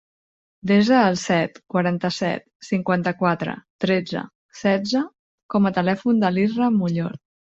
[0.69, 3.53] Desa el set, quaranta-set, cinquanta-quatre,
[3.85, 4.23] tretze,
[4.61, 5.03] setze
[5.55, 7.15] com a telèfon de l'Israa Mullor.